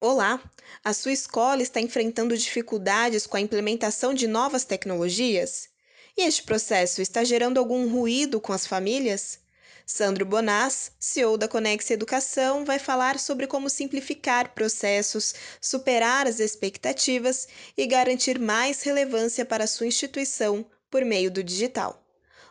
Olá! 0.00 0.40
A 0.84 0.92
sua 0.92 1.10
escola 1.10 1.60
está 1.60 1.80
enfrentando 1.80 2.38
dificuldades 2.38 3.26
com 3.26 3.36
a 3.36 3.40
implementação 3.40 4.14
de 4.14 4.28
novas 4.28 4.64
tecnologias? 4.64 5.68
E 6.16 6.22
este 6.22 6.44
processo 6.44 7.02
está 7.02 7.24
gerando 7.24 7.58
algum 7.58 7.90
ruído 7.90 8.40
com 8.40 8.52
as 8.52 8.64
famílias? 8.64 9.40
Sandro 9.84 10.24
Bonaz, 10.24 10.92
CEO 11.00 11.36
da 11.36 11.48
Conex 11.48 11.90
Educação, 11.90 12.64
vai 12.64 12.78
falar 12.78 13.18
sobre 13.18 13.48
como 13.48 13.68
simplificar 13.68 14.54
processos, 14.54 15.34
superar 15.60 16.28
as 16.28 16.38
expectativas 16.38 17.48
e 17.76 17.84
garantir 17.84 18.38
mais 18.38 18.82
relevância 18.82 19.44
para 19.44 19.64
a 19.64 19.66
sua 19.66 19.88
instituição 19.88 20.64
por 20.88 21.04
meio 21.04 21.28
do 21.28 21.42
digital. 21.42 22.06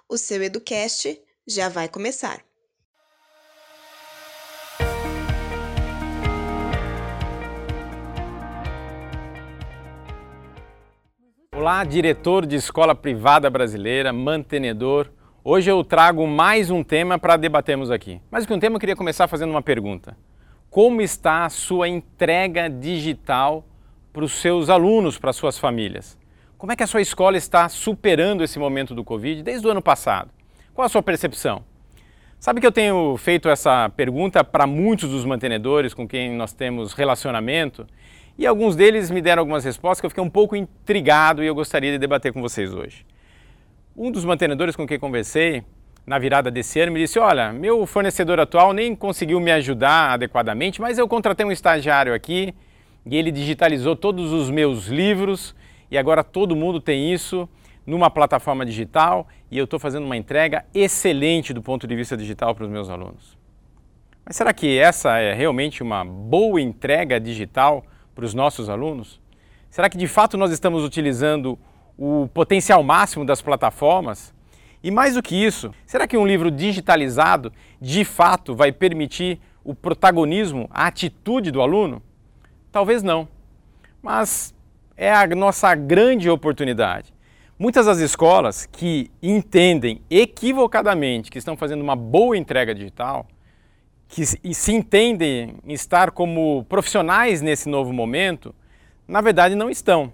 O 0.09 0.17
seu 0.17 0.43
Educast 0.43 1.17
já 1.47 1.69
vai 1.69 1.87
começar. 1.87 2.46
Olá, 11.67 11.83
diretor 11.83 12.45
de 12.45 12.55
escola 12.55 12.95
privada 12.95 13.49
brasileira, 13.49 14.13
mantenedor. 14.13 15.09
Hoje 15.43 15.69
eu 15.69 15.83
trago 15.83 16.25
mais 16.25 16.71
um 16.71 16.81
tema 16.81 17.19
para 17.19 17.35
debatermos 17.35 17.91
aqui. 17.91 18.21
Mais 18.31 18.45
do 18.45 18.47
que 18.47 18.53
um 18.53 18.59
tema, 18.59 18.77
eu 18.77 18.79
queria 18.79 18.95
começar 18.95 19.27
fazendo 19.27 19.49
uma 19.49 19.61
pergunta. 19.61 20.17
Como 20.69 21.01
está 21.01 21.43
a 21.43 21.49
sua 21.49 21.89
entrega 21.89 22.69
digital 22.69 23.65
para 24.13 24.23
os 24.23 24.31
seus 24.39 24.69
alunos, 24.69 25.17
para 25.17 25.31
as 25.31 25.35
suas 25.35 25.59
famílias? 25.59 26.17
Como 26.57 26.71
é 26.71 26.75
que 26.77 26.83
a 26.83 26.87
sua 26.87 27.01
escola 27.01 27.35
está 27.35 27.67
superando 27.67 28.45
esse 28.45 28.57
momento 28.57 28.95
do 28.95 29.03
Covid 29.03 29.43
desde 29.43 29.67
o 29.67 29.69
ano 29.69 29.81
passado? 29.81 30.29
Qual 30.73 30.85
a 30.85 30.89
sua 30.89 31.03
percepção? 31.03 31.65
Sabe 32.39 32.61
que 32.61 32.67
eu 32.67 32.71
tenho 32.71 33.17
feito 33.17 33.49
essa 33.49 33.89
pergunta 33.89 34.41
para 34.41 34.65
muitos 34.65 35.09
dos 35.09 35.25
mantenedores 35.25 35.93
com 35.93 36.07
quem 36.07 36.33
nós 36.33 36.53
temos 36.53 36.93
relacionamento 36.93 37.85
e 38.37 38.45
alguns 38.45 38.75
deles 38.75 39.09
me 39.09 39.21
deram 39.21 39.41
algumas 39.41 39.63
respostas 39.63 39.99
que 39.99 40.05
eu 40.05 40.09
fiquei 40.09 40.23
um 40.23 40.29
pouco 40.29 40.55
intrigado 40.55 41.43
e 41.43 41.47
eu 41.47 41.55
gostaria 41.55 41.91
de 41.91 41.97
debater 41.97 42.31
com 42.31 42.41
vocês 42.41 42.73
hoje. 42.73 43.05
Um 43.95 44.11
dos 44.11 44.23
mantenedores 44.23 44.75
com 44.75 44.85
quem 44.85 44.99
conversei 44.99 45.63
na 46.05 46.19
virada 46.19 46.51
desse 46.51 46.79
ano 46.79 46.91
me 46.91 46.99
disse: 46.99 47.17
Olha, 47.17 47.51
meu 47.51 47.85
fornecedor 47.87 48.39
atual 48.39 48.73
nem 48.73 48.95
conseguiu 48.95 49.39
me 49.39 49.51
ajudar 49.51 50.11
adequadamente, 50.11 50.79
mas 50.79 50.99
eu 50.99 51.07
contratei 51.07 51.45
um 51.45 51.51
estagiário 51.51 52.13
aqui 52.13 52.53
e 53.05 53.17
ele 53.17 53.31
digitalizou 53.31 53.95
todos 53.95 54.31
os 54.31 54.51
meus 54.51 54.85
livros 54.85 55.55
e 55.89 55.97
agora 55.97 56.23
todo 56.23 56.55
mundo 56.55 56.79
tem 56.79 57.11
isso 57.11 57.49
numa 57.87 58.09
plataforma 58.09 58.65
digital 58.65 59.27
e 59.49 59.57
eu 59.57 59.63
estou 59.63 59.79
fazendo 59.79 60.05
uma 60.05 60.15
entrega 60.15 60.63
excelente 60.75 61.53
do 61.53 61.61
ponto 61.61 61.87
de 61.87 61.95
vista 61.95 62.15
digital 62.15 62.53
para 62.53 62.65
os 62.65 62.69
meus 62.69 62.89
alunos. 62.89 63.35
Mas 64.23 64.35
será 64.35 64.53
que 64.53 64.77
essa 64.77 65.17
é 65.17 65.33
realmente 65.33 65.81
uma 65.81 66.05
boa 66.05 66.61
entrega 66.61 67.19
digital 67.19 67.83
para 68.17 68.25
os 68.25 68.33
nossos 68.33 68.67
alunos? 68.67 69.21
Será 69.69 69.87
que 69.87 69.97
de 69.97 70.07
fato 70.07 70.37
nós 70.37 70.51
estamos 70.51 70.83
utilizando 70.83 71.57
o 71.95 72.27
potencial 72.33 72.81
máximo 72.81 73.23
das 73.23 73.43
plataformas? 73.43 74.33
E 74.83 74.89
mais 74.89 75.13
do 75.13 75.21
que 75.21 75.35
isso, 75.35 75.71
será 75.85 76.07
que 76.07 76.17
um 76.17 76.25
livro 76.25 76.49
digitalizado 76.49 77.53
de 77.79 78.03
fato 78.03 78.55
vai 78.55 78.71
permitir 78.71 79.39
o 79.63 79.75
protagonismo, 79.75 80.67
a 80.71 80.87
atitude 80.87 81.51
do 81.51 81.61
aluno? 81.61 82.01
Talvez 82.71 83.03
não, 83.03 83.27
mas 84.01 84.51
é 84.95 85.13
a 85.13 85.27
nossa 85.27 85.75
grande 85.75 86.27
oportunidade. 86.27 87.13
Muitas 87.59 87.85
das 87.85 87.99
escolas 87.99 88.65
que 88.65 89.11
entendem 89.21 90.01
equivocadamente 90.09 91.29
que 91.29 91.37
estão 91.37 91.55
fazendo 91.55 91.81
uma 91.81 91.95
boa 91.95 92.35
entrega 92.35 92.73
digital 92.73 93.27
que 94.07 94.25
se 94.25 94.71
entendem 94.71 95.55
estar 95.67 96.11
como 96.11 96.65
profissionais 96.69 97.41
nesse 97.41 97.67
novo 97.67 97.91
momento, 97.91 98.55
na 99.07 99.21
verdade 99.21 99.55
não 99.55 99.69
estão. 99.69 100.11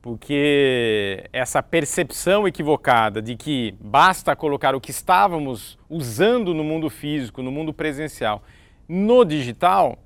Porque 0.00 1.28
essa 1.32 1.62
percepção 1.62 2.46
equivocada 2.46 3.20
de 3.20 3.36
que 3.36 3.74
basta 3.80 4.36
colocar 4.36 4.74
o 4.74 4.80
que 4.80 4.92
estávamos 4.92 5.76
usando 5.90 6.54
no 6.54 6.62
mundo 6.62 6.88
físico, 6.88 7.42
no 7.42 7.50
mundo 7.50 7.74
presencial, 7.74 8.42
no 8.88 9.24
digital, 9.24 9.98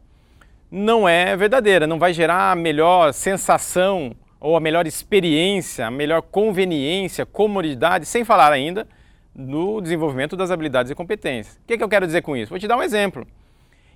não 0.71 1.07
é 1.07 1.37
verdadeira, 1.37 1.87
não 1.87 1.99
vai 1.99 2.15
gerar 2.15 2.53
a 2.53 2.57
melhor 2.57 3.13
sensação 3.13 4.17
ou 4.41 4.57
a 4.57 4.61
melhor 4.61 4.87
experiência, 4.87 5.87
a 5.87 5.91
melhor 5.91 6.23
conveniência, 6.23 7.27
comodidade, 7.27 8.07
sem 8.07 8.25
falar 8.25 8.51
ainda 8.51 8.89
no 9.35 9.81
desenvolvimento 9.81 10.37
das 10.37 10.51
habilidades 10.51 10.91
e 10.91 10.95
competências. 10.95 11.57
O 11.57 11.67
que, 11.67 11.75
é 11.75 11.79
que 11.79 11.85
eu 11.85 11.89
quero 11.89 12.07
dizer 12.07 12.23
com 12.23 12.37
isso? 12.37 12.51
Vou 12.51 12.59
te 12.59 12.69
dar 12.69 12.77
um 12.77 12.83
exemplo. 12.83 13.27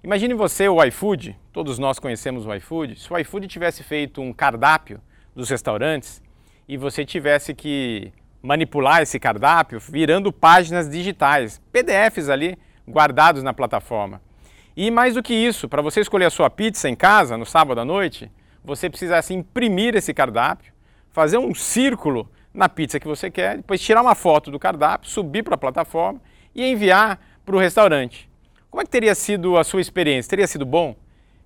Imagine 0.02 0.34
você 0.34 0.68
o 0.68 0.82
iFood, 0.84 1.36
todos 1.52 1.78
nós 1.78 1.98
conhecemos 1.98 2.46
o 2.46 2.54
iFood, 2.54 2.96
se 2.98 3.12
o 3.12 3.18
iFood 3.18 3.48
tivesse 3.48 3.82
feito 3.82 4.20
um 4.20 4.32
cardápio 4.32 5.00
dos 5.34 5.50
restaurantes 5.50 6.22
e 6.68 6.76
você 6.76 7.04
tivesse 7.04 7.54
que 7.54 8.12
manipular 8.42 9.02
esse 9.02 9.18
cardápio 9.18 9.80
virando 9.80 10.32
páginas 10.32 10.88
digitais, 10.88 11.60
PDFs 11.72 12.28
ali 12.28 12.56
guardados 12.88 13.42
na 13.42 13.52
plataforma. 13.52 14.20
E 14.76 14.90
mais 14.90 15.14
do 15.14 15.22
que 15.22 15.34
isso, 15.34 15.68
para 15.68 15.82
você 15.82 16.00
escolher 16.00 16.26
a 16.26 16.30
sua 16.30 16.48
pizza 16.50 16.88
em 16.88 16.94
casa 16.94 17.36
no 17.36 17.46
sábado 17.46 17.80
à 17.80 17.84
noite, 17.84 18.30
você 18.64 18.88
precisasse 18.88 19.34
imprimir 19.34 19.96
esse 19.96 20.12
cardápio, 20.12 20.72
fazer 21.10 21.38
um 21.38 21.54
círculo 21.54 22.30
na 22.56 22.68
pizza 22.68 22.98
que 22.98 23.06
você 23.06 23.30
quer, 23.30 23.58
depois 23.58 23.80
tirar 23.80 24.00
uma 24.00 24.14
foto 24.14 24.50
do 24.50 24.58
cardápio, 24.58 25.10
subir 25.10 25.42
para 25.42 25.54
a 25.54 25.58
plataforma 25.58 26.20
e 26.54 26.64
enviar 26.64 27.20
para 27.44 27.54
o 27.54 27.58
restaurante. 27.58 28.28
Como 28.70 28.80
é 28.80 28.84
que 28.84 28.90
teria 28.90 29.14
sido 29.14 29.58
a 29.58 29.62
sua 29.62 29.80
experiência? 29.80 30.30
Teria 30.30 30.46
sido 30.46 30.64
bom? 30.64 30.96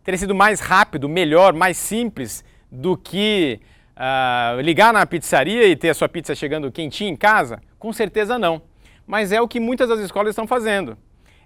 Teria 0.05 0.17
sido 0.17 0.35
mais 0.35 0.61
rápido, 0.61 1.09
melhor, 1.09 1.53
mais 1.53 1.77
simples 1.77 2.45
do 2.71 2.97
que 2.97 3.61
uh, 3.97 4.61
ligar 4.61 4.93
na 4.93 5.05
pizzaria 5.05 5.67
e 5.67 5.75
ter 5.75 5.91
a 5.91 5.95
sua 5.95 6.09
pizza 6.09 6.35
chegando 6.35 6.71
quentinha 6.71 7.11
em 7.11 7.17
casa? 7.17 7.61
Com 7.79 7.93
certeza 7.93 8.39
não. 8.39 8.63
Mas 9.07 9.33
é 9.33 9.41
o 9.41 9.49
que 9.49 9.59
muitas 9.59 9.89
das 9.89 9.99
escolas 9.99 10.31
estão 10.31 10.47
fazendo. 10.47 10.97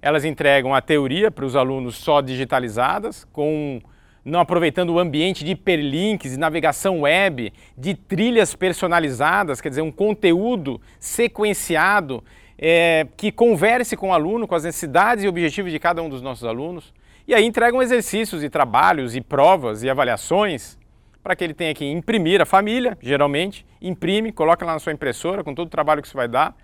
Elas 0.02 0.26
entregam 0.26 0.74
a 0.74 0.82
teoria 0.82 1.30
para 1.30 1.46
os 1.46 1.56
alunos 1.56 1.96
só 1.96 2.20
digitalizadas, 2.20 3.24
com 3.32 3.80
não 4.24 4.40
aproveitando 4.40 4.90
o 4.90 4.98
ambiente 4.98 5.44
de 5.44 5.52
hiperlinks, 5.52 6.32
de 6.32 6.38
navegação 6.38 7.02
web, 7.02 7.52
de 7.76 7.94
trilhas 7.94 8.54
personalizadas, 8.54 9.60
quer 9.60 9.68
dizer, 9.68 9.82
um 9.82 9.92
conteúdo 9.92 10.80
sequenciado 10.98 12.24
é, 12.56 13.06
que 13.16 13.30
converse 13.30 13.96
com 13.96 14.08
o 14.08 14.12
aluno, 14.12 14.48
com 14.48 14.54
as 14.54 14.64
necessidades 14.64 15.24
e 15.24 15.28
objetivos 15.28 15.70
de 15.70 15.78
cada 15.78 16.02
um 16.02 16.08
dos 16.08 16.22
nossos 16.22 16.44
alunos. 16.44 16.94
E 17.28 17.34
aí 17.34 17.44
entregam 17.44 17.82
exercícios 17.82 18.42
e 18.42 18.48
trabalhos 18.48 19.14
e 19.14 19.20
provas 19.20 19.82
e 19.82 19.90
avaliações 19.90 20.78
para 21.22 21.36
que 21.36 21.44
ele 21.44 21.54
tenha 21.54 21.74
que 21.74 21.84
imprimir 21.84 22.40
a 22.40 22.46
família, 22.46 22.96
geralmente, 23.00 23.64
imprime, 23.80 24.30
coloca 24.30 24.64
lá 24.64 24.74
na 24.74 24.78
sua 24.78 24.92
impressora 24.92 25.42
com 25.42 25.54
todo 25.54 25.68
o 25.68 25.70
trabalho 25.70 26.02
que 26.02 26.08
isso 26.08 26.16
vai 26.16 26.28
dar, 26.28 26.54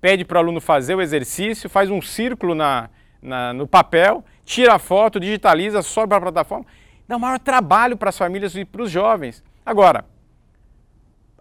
pede 0.00 0.24
para 0.24 0.36
o 0.36 0.38
aluno 0.38 0.60
fazer 0.60 0.94
o 0.94 1.00
exercício, 1.00 1.68
faz 1.68 1.90
um 1.90 2.00
círculo 2.02 2.54
na, 2.54 2.90
na, 3.22 3.54
no 3.54 3.66
papel, 3.66 4.22
tira 4.44 4.74
a 4.74 4.78
foto, 4.78 5.18
digitaliza, 5.18 5.80
sobe 5.80 6.08
para 6.08 6.18
a 6.18 6.20
plataforma 6.20 6.66
dá 7.12 7.16
o 7.16 7.20
maior 7.20 7.38
trabalho 7.38 7.94
para 7.94 8.08
as 8.08 8.16
famílias 8.16 8.56
e 8.56 8.64
para 8.64 8.82
os 8.82 8.90
jovens. 8.90 9.44
Agora, 9.66 10.06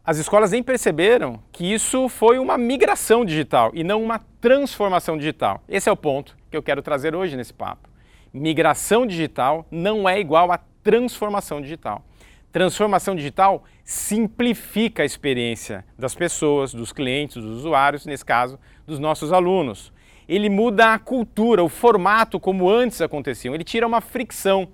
as 0.03 0.17
escolas 0.17 0.51
nem 0.51 0.61
perceberam 0.61 1.39
que 1.49 1.63
isso 1.65 2.09
foi 2.09 2.37
uma 2.39 2.57
migração 2.57 3.23
digital 3.23 3.71
e 3.73 3.81
não 3.81 4.03
uma 4.03 4.19
transformação 4.41 5.17
digital. 5.17 5.63
Esse 5.69 5.87
é 5.87 5.91
o 5.91 5.95
ponto 5.95 6.35
que 6.49 6.57
eu 6.57 6.63
quero 6.63 6.81
trazer 6.81 7.15
hoje 7.15 7.37
nesse 7.37 7.53
papo. 7.53 7.89
Migração 8.33 9.07
digital 9.07 9.65
não 9.71 10.09
é 10.09 10.19
igual 10.19 10.51
a 10.51 10.59
transformação 10.83 11.61
digital. 11.61 12.03
Transformação 12.51 13.15
digital 13.15 13.63
simplifica 13.85 15.03
a 15.03 15.05
experiência 15.05 15.85
das 15.97 16.13
pessoas, 16.13 16.73
dos 16.73 16.91
clientes, 16.91 17.41
dos 17.41 17.59
usuários, 17.59 18.05
nesse 18.05 18.25
caso, 18.25 18.59
dos 18.85 18.99
nossos 18.99 19.31
alunos. 19.31 19.93
Ele 20.27 20.49
muda 20.49 20.93
a 20.93 20.99
cultura, 20.99 21.63
o 21.63 21.69
formato 21.69 22.41
como 22.41 22.69
antes 22.69 22.99
aconteciam. 22.99 23.55
Ele 23.55 23.63
tira 23.63 23.87
uma 23.87 24.01
fricção 24.01 24.67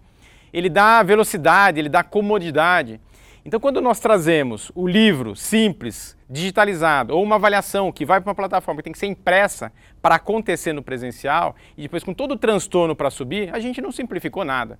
ele 0.57 0.69
dá 0.69 1.03
velocidade, 1.03 1.80
ele 1.80 1.89
dá 1.89 2.04
comodidade. 2.04 3.00
Então, 3.45 3.59
quando 3.59 3.80
nós 3.80 4.00
trazemos 4.00 4.71
o 4.74 4.88
livro 4.88 5.36
simples, 5.36 6.18
digitalizado, 6.27 7.15
ou 7.15 7.24
uma 7.24 7.36
avaliação 7.36 7.92
que 7.92 8.06
vai 8.06 8.19
para 8.19 8.30
uma 8.30 8.36
plataforma 8.36 8.80
que 8.80 8.86
tem 8.86 8.92
que 8.92 9.00
ser 9.00 9.06
impressa 9.06 9.71
para 10.01 10.15
acontecer 10.15 10.74
no 10.74 10.81
presencial, 10.81 11.56
e 11.77 11.83
depois 11.83 12.04
com 12.04 12.13
todo 12.13 12.31
o 12.31 12.38
transtorno 12.38 12.95
para 12.95 13.12
subir, 13.12 13.54
a 13.54 13.59
gente 13.59 13.80
não 13.80 13.92
simplificou 13.92 14.44
nada. 14.44 14.80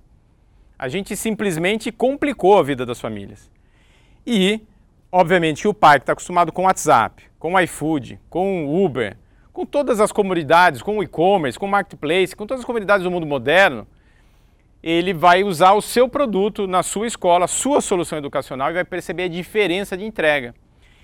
A 0.76 0.88
gente 0.88 1.16
simplesmente 1.16 1.92
complicou 1.92 2.58
a 2.58 2.62
vida 2.62 2.84
das 2.84 3.00
famílias. 3.00 3.50
E, 4.26 4.60
obviamente, 5.12 5.68
o 5.68 5.72
pai 5.72 5.98
que 5.98 6.02
está 6.02 6.12
acostumado 6.12 6.52
com 6.52 6.62
o 6.62 6.64
WhatsApp, 6.66 7.22
com 7.38 7.54
o 7.54 7.60
iFood, 7.60 8.20
com 8.28 8.66
o 8.66 8.84
Uber, 8.84 9.16
com 9.52 9.64
todas 9.64 10.00
as 10.00 10.10
comunidades, 10.10 10.82
com 10.82 10.98
o 10.98 11.02
e-commerce, 11.02 11.58
com 11.58 11.66
o 11.66 11.70
marketplace, 11.70 12.34
com 12.34 12.46
todas 12.46 12.62
as 12.62 12.66
comunidades 12.66 13.04
do 13.04 13.10
mundo 13.10 13.26
moderno, 13.26 13.86
ele 14.82 15.12
vai 15.12 15.42
usar 15.42 15.72
o 15.72 15.82
seu 15.82 16.08
produto 16.08 16.66
na 16.66 16.82
sua 16.82 17.06
escola, 17.06 17.44
a 17.44 17.48
sua 17.48 17.80
solução 17.80 18.18
educacional 18.18 18.70
e 18.70 18.74
vai 18.74 18.84
perceber 18.84 19.24
a 19.24 19.28
diferença 19.28 19.96
de 19.96 20.04
entrega. 20.04 20.54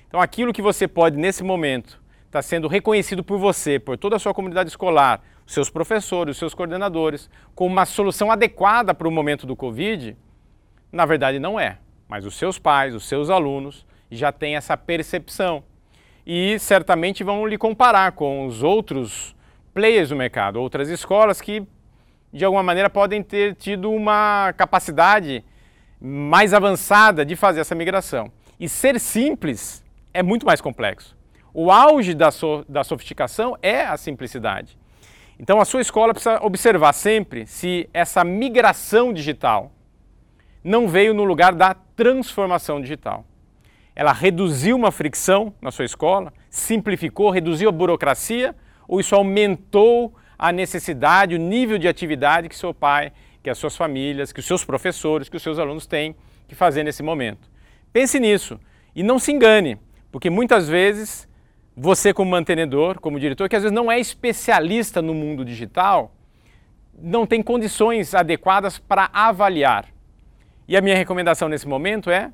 Então, 0.07 0.21
aquilo 0.21 0.53
que 0.53 0.63
você 0.63 0.87
pode, 0.87 1.17
nesse 1.17 1.43
momento, 1.43 2.01
está 2.27 2.41
sendo 2.41 2.69
reconhecido 2.69 3.25
por 3.25 3.39
você, 3.39 3.79
por 3.79 3.99
toda 3.99 4.17
a 4.17 4.19
sua 4.19 4.33
comunidade 4.33 4.69
escolar, 4.69 5.23
seus 5.47 5.69
professores, 5.69 6.37
seus 6.37 6.55
coordenadores, 6.55 7.29
como 7.55 7.73
uma 7.73 7.85
solução 7.85 8.31
adequada 8.31 8.95
para 8.95 9.09
o 9.09 9.11
momento 9.11 9.47
do 9.47 9.57
Covid, 9.57 10.17
Na 10.95 11.05
verdade, 11.05 11.41
não 11.41 11.59
é, 11.59 11.79
mas 12.07 12.25
os 12.25 12.37
seus 12.37 12.57
pais, 12.57 12.95
os 12.95 13.09
seus 13.09 13.29
alunos 13.29 13.85
já 14.09 14.31
têm 14.31 14.55
essa 14.55 14.77
percepção 14.77 15.65
e 16.25 16.57
certamente 16.61 17.25
vão 17.25 17.45
lhe 17.45 17.59
comparar 17.59 18.13
com 18.13 18.47
os 18.47 18.63
outros 18.63 19.35
players 19.75 20.11
do 20.11 20.17
mercado, 20.17 20.61
outras 20.61 20.89
escolas 20.89 21.41
que 21.41 21.67
de 22.35 22.45
alguma 22.45 22.65
maneira 22.65 22.91
podem 22.91 23.23
ter 23.23 23.55
tido 23.55 23.93
uma 23.93 24.53
capacidade 24.57 25.45
mais 26.01 26.53
avançada 26.53 27.25
de 27.25 27.37
fazer 27.37 27.61
essa 27.61 27.77
migração. 27.77 28.31
E 28.59 28.69
ser 28.69 28.99
simples 28.99 29.85
é 30.13 30.21
muito 30.21 30.45
mais 30.45 30.61
complexo. 30.61 31.17
O 31.53 31.71
auge 31.71 32.13
da, 32.13 32.33
so, 32.33 32.65
da 32.69 32.83
sofisticação 32.83 33.57
é 33.63 33.83
a 33.85 33.97
simplicidade. 33.97 34.77
Então 35.39 35.61
a 35.61 35.65
sua 35.65 35.81
escola 35.81 36.13
precisa 36.13 36.43
observar 36.43 36.93
sempre 36.93 37.47
se 37.47 37.89
essa 37.95 38.25
migração 38.25 39.13
digital 39.13 39.71
não 40.63 40.89
veio 40.89 41.15
no 41.15 41.23
lugar 41.23 41.55
da 41.55 41.73
transformação 41.73 42.81
digital. 42.81 43.25
Ela 43.95 44.13
reduziu 44.13 44.75
uma 44.75 44.91
fricção 44.91 45.55
na 45.63 45.71
sua 45.71 45.85
escola, 45.85 46.33
simplificou, 46.51 47.31
reduziu 47.31 47.69
a 47.69 47.73
burocracia, 47.73 48.57
ou 48.89 48.99
isso 48.99 49.15
aumentou 49.15 50.13
a 50.39 50.53
necessidade, 50.53 51.35
o 51.35 51.39
nível 51.39 51.79
de 51.79 51.89
atividade 51.89 52.49
que 52.49 52.57
seu 52.57 52.75
pai, 52.75 53.13
que 53.43 53.51
as 53.51 53.59
suas 53.59 53.77
famílias, 53.77 54.33
que 54.33 54.41
os 54.41 54.47
seus 54.47 54.65
professores, 54.65 55.29
que 55.29 55.37
os 55.37 55.43
seus 55.43 55.59
alunos 55.59 55.87
têm 55.87 56.17
que 56.49 56.55
fazer 56.55 56.83
nesse 56.83 57.03
momento. 57.03 57.51
Pense 57.93 58.19
nisso 58.19 58.59
e 58.95 59.03
não 59.03 59.19
se 59.19 59.33
engane, 59.33 59.79
porque 60.11 60.31
muitas 60.31 60.69
vezes 60.69 61.29
você 61.77 62.15
como 62.15 62.31
mantenedor, 62.31 63.01
como 63.01 63.19
diretor, 63.19 63.49
que 63.49 63.57
às 63.57 63.63
vezes 63.63 63.75
não 63.75 63.91
é 63.91 63.99
especialista 63.99 65.03
no 65.03 65.13
mundo 65.13 65.45
digital, 65.45 66.15
não 66.97 67.27
tem 67.27 67.43
condições 67.43 68.15
adequadas 68.15 68.79
para 68.79 69.11
avaliar. 69.13 69.89
E 70.67 70.77
a 70.77 70.81
minha 70.81 70.97
recomendação 70.97 71.49
nesse 71.49 71.67
momento 71.67 72.11
é 72.11 72.33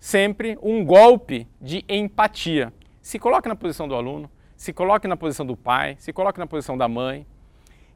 sempre 0.00 0.58
um 0.62 0.84
golpe 0.84 1.46
de 1.60 1.84
empatia. 1.88 2.72
Se 3.00 3.18
coloque 3.18 3.48
na 3.48 3.54
posição 3.54 3.86
do 3.86 3.94
aluno, 3.94 4.30
se 4.56 4.72
coloque 4.72 5.06
na 5.06 5.16
posição 5.16 5.46
do 5.46 5.56
pai, 5.56 5.96
se 5.98 6.12
coloque 6.12 6.38
na 6.38 6.46
posição 6.46 6.76
da 6.76 6.88
mãe 6.88 7.26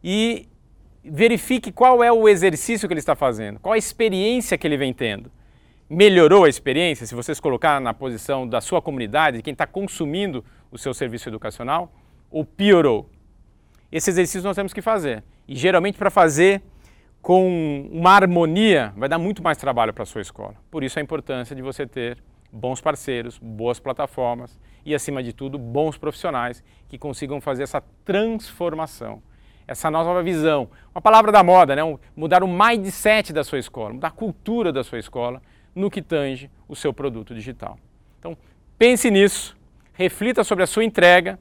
e 0.03 0.49
verifique 1.05 1.73
qual 1.73 2.03
é 2.03 2.13
o 2.13 2.29
exercício 2.29 2.89
que 2.89 2.95
ele 2.95 3.01
está 3.01 3.15
fazendo, 3.15 3.59
qual 3.61 3.73
a 3.73 3.79
experiência 3.79 4.57
que 4.57 4.67
ele 4.67 4.77
vem 4.77 4.93
tendo. 4.93 5.31
Melhorou 5.89 6.45
a 6.45 6.49
experiência 6.49 7.07
se 7.07 7.15
você 7.15 7.35
se 7.35 7.43
colocar 7.43 7.81
na 7.81 7.93
posição 7.93 8.49
da 8.49 8.61
sua 8.61 8.81
comunidade, 8.81 9.39
de 9.39 9.43
quem 9.43 9.53
está 9.53 9.67
consumindo 9.67 10.45
o 10.71 10.79
seu 10.79 10.95
serviço 10.95 11.29
educacional, 11.29 11.93
ou 12.31 12.45
piorou? 12.45 13.11
Esse 13.91 14.09
exercício 14.09 14.43
nós 14.43 14.57
temos 14.57 14.73
que 14.73 14.81
fazer. 14.81 15.23
E 15.47 15.55
geralmente 15.55 15.99
para 15.99 16.11
fazer 16.11 16.63
com 17.21 17.89
uma 17.93 18.13
harmonia 18.13 18.93
vai 18.97 19.09
dar 19.09 19.19
muito 19.19 19.43
mais 19.43 19.59
trabalho 19.59 19.93
para 19.93 20.05
a 20.05 20.07
sua 20.07 20.23
escola. 20.23 20.55
Por 20.71 20.83
isso 20.83 20.99
a 20.99 21.03
importância 21.03 21.55
de 21.55 21.61
você 21.61 21.87
ter 21.87 22.17
bons 22.51 22.81
parceiros, 22.81 23.39
boas 23.39 23.79
plataformas 23.79 24.59
e, 24.85 24.95
acima 24.95 25.23
de 25.23 25.33
tudo, 25.33 25.59
bons 25.59 25.99
profissionais 25.99 26.65
que 26.89 26.99
consigam 26.99 27.41
fazer 27.41 27.65
essa 27.65 27.83
transformação 28.05 29.23
essa 29.67 29.91
nova 29.91 30.23
visão. 30.23 30.69
Uma 30.95 31.01
palavra 31.01 31.33
da 31.33 31.43
moda, 31.43 31.75
né? 31.77 31.83
mudar 32.15 32.43
o 32.43 32.49
mindset 32.49 33.33
da 33.33 33.45
sua 33.45 33.59
escola, 33.59 33.95
mudar 33.95 34.09
a 34.09 34.13
cultura 34.13 34.73
da 34.73 34.85
sua 34.85 34.99
escola 34.99 35.41
no 35.75 35.91
que 35.91 36.03
tange 36.03 36.51
o 36.69 36.77
seu 36.77 36.93
produto 36.93 37.35
digital. 37.35 37.79
Então, 38.19 38.37
pense 38.79 39.11
nisso, 39.11 39.57
reflita 39.93 40.45
sobre 40.45 40.65
a 40.65 40.67
sua 40.67 40.85
entrega, 40.85 41.39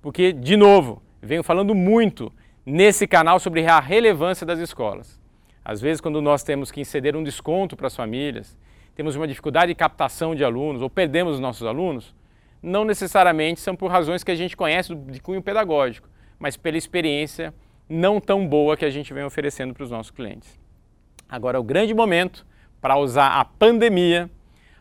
porque, 0.00 0.32
de 0.32 0.56
novo, 0.56 1.02
venho 1.20 1.42
falando 1.42 1.74
muito 1.74 2.32
nesse 2.64 3.06
canal 3.06 3.38
sobre 3.38 3.66
a 3.66 3.80
relevância 3.80 4.46
das 4.46 4.58
escolas. 4.58 5.20
Às 5.64 5.80
vezes, 5.80 6.00
quando 6.00 6.20
nós 6.20 6.42
temos 6.42 6.70
que 6.70 6.80
inceder 6.80 7.16
um 7.16 7.22
desconto 7.22 7.76
para 7.76 7.86
as 7.86 7.94
famílias, 7.94 8.56
temos 8.94 9.16
uma 9.16 9.26
dificuldade 9.26 9.68
de 9.68 9.74
captação 9.74 10.34
de 10.34 10.44
alunos 10.44 10.82
ou 10.82 10.90
perdemos 10.90 11.34
os 11.34 11.40
nossos 11.40 11.66
alunos, 11.66 12.14
não 12.62 12.84
necessariamente 12.84 13.60
são 13.60 13.74
por 13.74 13.90
razões 13.90 14.22
que 14.22 14.30
a 14.30 14.34
gente 14.34 14.56
conhece 14.56 14.94
de 14.94 15.20
cunho 15.20 15.42
pedagógico, 15.42 16.08
mas 16.42 16.56
pela 16.56 16.76
experiência 16.76 17.54
não 17.88 18.20
tão 18.20 18.48
boa 18.48 18.76
que 18.76 18.84
a 18.84 18.90
gente 18.90 19.14
vem 19.14 19.22
oferecendo 19.22 19.72
para 19.72 19.84
os 19.84 19.90
nossos 19.92 20.10
clientes. 20.10 20.58
Agora 21.28 21.56
é 21.56 21.60
o 21.60 21.62
grande 21.62 21.94
momento 21.94 22.44
para 22.80 22.96
usar 22.96 23.38
a 23.38 23.44
pandemia, 23.44 24.28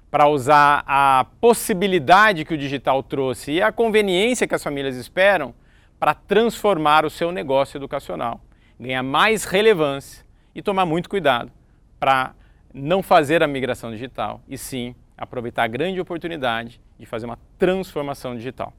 para 0.09 0.27
usar 0.27 0.83
a 0.87 1.27
possibilidade 1.39 2.45
que 2.45 2.55
o 2.55 2.57
digital 2.57 3.03
trouxe 3.03 3.51
e 3.51 3.61
a 3.61 3.71
conveniência 3.71 4.47
que 4.47 4.55
as 4.55 4.63
famílias 4.63 4.95
esperam 4.95 5.53
para 5.99 6.15
transformar 6.15 7.05
o 7.05 7.11
seu 7.11 7.31
negócio 7.31 7.77
educacional, 7.77 8.41
ganhar 8.79 9.03
mais 9.03 9.43
relevância 9.43 10.25
e 10.55 10.63
tomar 10.63 10.87
muito 10.87 11.07
cuidado 11.07 11.51
para 11.99 12.33
não 12.73 13.03
fazer 13.03 13.43
a 13.43 13.47
migração 13.47 13.91
digital 13.91 14.41
e 14.49 14.57
sim 14.57 14.95
aproveitar 15.15 15.65
a 15.65 15.67
grande 15.67 16.01
oportunidade 16.01 16.81
de 16.97 17.05
fazer 17.05 17.27
uma 17.27 17.37
transformação 17.59 18.35
digital. 18.35 18.73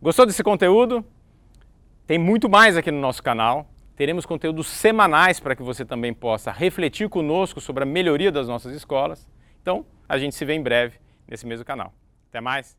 Gostou 0.00 0.24
desse 0.24 0.42
conteúdo? 0.42 1.04
Tem 2.10 2.18
muito 2.18 2.48
mais 2.48 2.76
aqui 2.76 2.90
no 2.90 2.98
nosso 2.98 3.22
canal. 3.22 3.70
Teremos 3.94 4.26
conteúdos 4.26 4.66
semanais 4.66 5.38
para 5.38 5.54
que 5.54 5.62
você 5.62 5.84
também 5.84 6.12
possa 6.12 6.50
refletir 6.50 7.08
conosco 7.08 7.60
sobre 7.60 7.84
a 7.84 7.86
melhoria 7.86 8.32
das 8.32 8.48
nossas 8.48 8.74
escolas. 8.74 9.28
Então, 9.62 9.86
a 10.08 10.18
gente 10.18 10.34
se 10.34 10.44
vê 10.44 10.54
em 10.54 10.60
breve 10.60 10.98
nesse 11.28 11.46
mesmo 11.46 11.64
canal. 11.64 11.92
Até 12.28 12.40
mais! 12.40 12.76